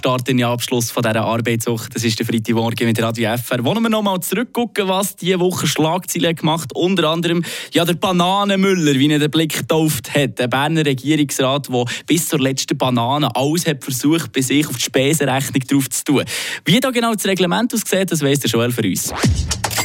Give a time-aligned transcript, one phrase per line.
[0.00, 1.90] Start in den Abschluss von dieser Arbeitswoche.
[1.92, 3.62] Das ist der Freitagmorgen mit Radio FR.
[3.64, 9.12] Wollen wir nochmal zurückgucken, was diese Woche Schlagzeilen gemacht Unter anderem ja, der Bananenmüller, wie
[9.12, 10.38] er den Blick getauft hat.
[10.38, 14.84] Der Berner Regierungsrat, der bis zur letzten Banane alles hat versucht, bei sich auf die
[14.84, 16.24] Spesenrechnung drauf zu tun.
[16.64, 19.12] Wie da genau das Reglement aussieht, das weiss der Joel für uns.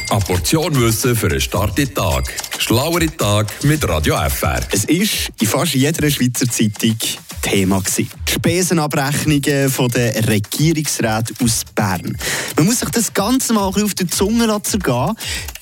[0.08, 2.32] Eine Portion Wissen für einen starken Tag.
[2.58, 4.60] Schlauere Tag mit Radio FR.
[4.70, 6.96] Es ist in fast jeder Schweizer Zeitung
[7.42, 7.82] Thema.
[7.96, 12.16] Die Spesenabrechnungen der Regierungsräte aus Bern.
[12.56, 15.16] Man muss sich das Ganze mal auf die Zunge zergehen.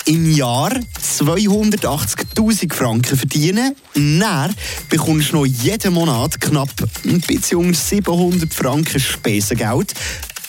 [0.07, 0.73] Im Jahr
[1.19, 3.75] 280.000 Franken verdienen.
[3.95, 4.55] Dann
[4.91, 6.69] bekommst du noch jeden Monat knapp
[7.05, 9.95] ein bisschen unter 700 Franken Spesengeld.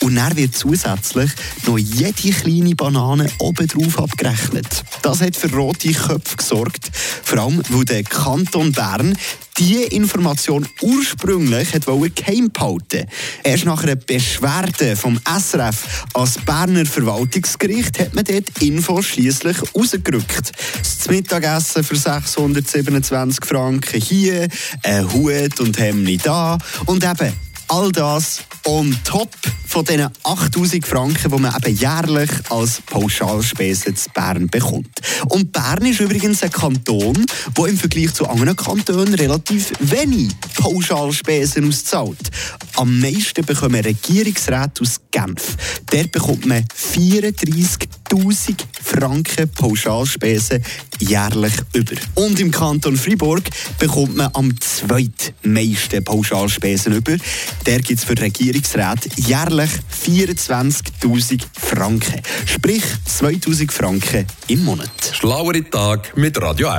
[0.05, 1.31] Und dann wird zusätzlich
[1.65, 4.83] noch jede kleine Banane obendrauf abgerechnet.
[5.01, 6.91] Das hat für rote Köpfe gesorgt.
[7.23, 9.17] Vor allem, weil der Kanton Bern
[9.57, 13.07] diese Information ursprünglich hat geheim behalten
[13.43, 20.51] Erst nach einer Beschwerde vom SRF als Berner Verwaltungsgericht hat man dort Info schließlich rausgerückt.
[20.77, 24.49] Das Mittagessen für 627 Franken hier,
[24.83, 27.33] ein Hut und Hemd da und eben
[27.67, 29.29] all das on top
[29.75, 35.01] von diesen 8000 Franken, die man eben jährlich als Pauschalspesen zu Bern bekommt.
[35.27, 37.25] Und Bern ist übrigens ein Kanton,
[37.57, 42.31] der im Vergleich zu anderen Kantonen relativ wenig Pauschalspesen auszahlt.
[42.77, 45.57] Am meisten bekommen Regierungsräte aus Genf.
[45.91, 48.55] Dort bekommt man 34.000
[48.95, 50.63] Franken Pauschalspesen
[50.99, 51.95] jährlich über.
[52.13, 53.43] Und im Kanton Fribourg
[53.77, 57.17] bekommt man am zweitmeisten Pauschalspesen über.
[57.65, 59.69] Der gibt es für Regierungsräte jährlich
[60.05, 62.21] 24.000 Franken.
[62.45, 64.89] Sprich 2.000 Franken im Monat.
[65.11, 66.69] Schlauere Tag mit Radio